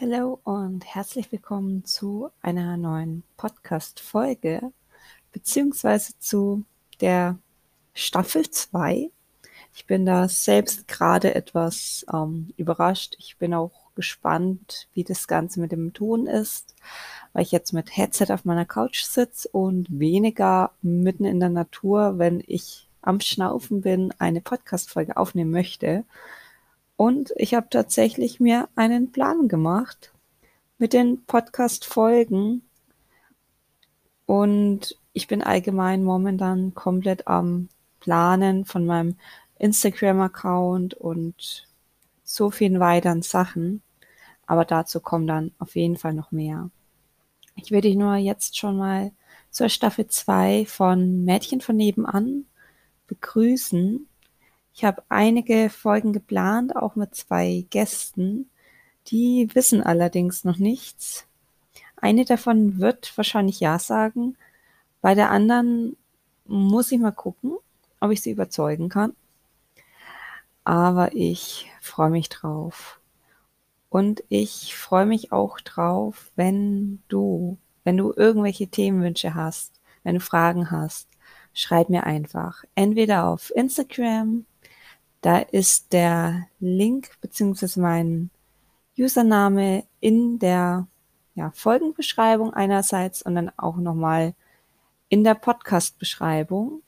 [0.00, 4.72] Hallo und herzlich willkommen zu einer neuen Podcast-Folge,
[5.30, 6.64] beziehungsweise zu
[7.00, 7.38] der
[7.94, 9.08] Staffel 2.
[9.72, 13.14] Ich bin da selbst gerade etwas ähm, überrascht.
[13.20, 16.74] Ich bin auch gespannt, wie das Ganze mit dem Ton ist,
[17.34, 22.18] weil ich jetzt mit Headset auf meiner Couch sitze und weniger mitten in der Natur,
[22.18, 26.04] wenn ich am Schnaufen bin, eine Podcast-Folge aufnehmen möchte.
[26.96, 30.12] Und ich habe tatsächlich mir einen Plan gemacht
[30.76, 32.62] mit den Podcast-Folgen.
[34.26, 39.16] Und ich bin allgemein momentan komplett am Planen von meinem
[39.58, 41.66] Instagram-Account und
[42.24, 43.82] so vielen weiteren Sachen.
[44.46, 46.70] Aber dazu kommen dann auf jeden Fall noch mehr.
[47.56, 49.12] Ich würde dich nur jetzt schon mal
[49.50, 52.44] zur Staffel 2 von Mädchen von nebenan
[53.08, 54.06] begrüßen.
[54.74, 58.48] Ich habe einige Folgen geplant, auch mit zwei Gästen.
[59.08, 61.26] Die wissen allerdings noch nichts.
[61.96, 64.36] Eine davon wird wahrscheinlich Ja sagen.
[65.00, 65.96] Bei der anderen
[66.46, 67.56] muss ich mal gucken,
[68.00, 69.14] ob ich sie überzeugen kann.
[70.64, 73.00] Aber ich freue mich drauf.
[73.90, 80.20] Und ich freue mich auch drauf, wenn du, wenn du irgendwelche Themenwünsche hast, wenn du
[80.20, 81.08] Fragen hast,
[81.58, 84.46] schreib mir einfach entweder auf Instagram,
[85.22, 88.30] da ist der Link beziehungsweise mein
[88.96, 90.86] Username in der
[91.34, 94.34] ja, Folgenbeschreibung einerseits und dann auch nochmal
[95.08, 96.82] in der Podcast-Beschreibung.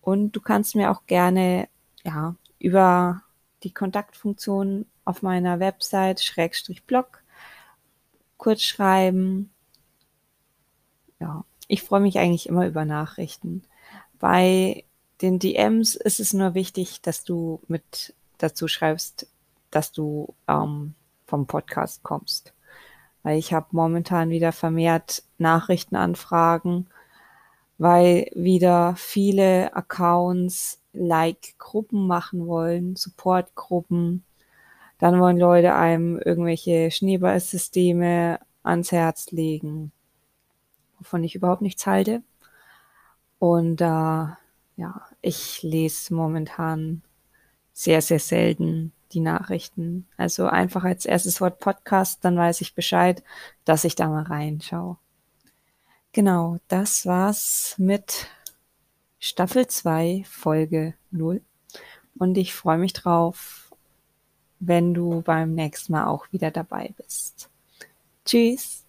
[0.00, 1.68] Und du kannst mir auch gerne
[2.02, 3.22] ja, über
[3.62, 7.22] die Kontaktfunktion auf meiner Website Schrägstrich Blog
[8.38, 9.50] kurz schreiben.
[11.20, 13.62] Ja, ich freue mich eigentlich immer über Nachrichten.
[14.20, 14.84] Bei
[15.22, 19.26] den DMs ist es nur wichtig, dass du mit dazu schreibst,
[19.70, 20.92] dass du ähm,
[21.26, 22.52] vom Podcast kommst.
[23.22, 26.88] Weil ich habe momentan wieder vermehrt Nachrichtenanfragen,
[27.78, 34.24] weil wieder viele Accounts Like-Gruppen machen wollen, Support-Gruppen.
[34.98, 39.90] Dann wollen Leute einem irgendwelche Schneeballsysteme ans Herz legen
[41.02, 42.22] wovon ich überhaupt nichts halte.
[43.38, 47.02] Und äh, ja, ich lese momentan
[47.72, 50.06] sehr, sehr selten die Nachrichten.
[50.16, 53.22] Also einfach als erstes Wort Podcast, dann weiß ich Bescheid,
[53.64, 54.96] dass ich da mal reinschaue.
[56.12, 58.28] Genau, das war's mit
[59.18, 61.42] Staffel 2, Folge 0.
[62.18, 63.72] Und ich freue mich drauf,
[64.60, 67.48] wenn du beim nächsten Mal auch wieder dabei bist.
[68.24, 68.81] Tschüss.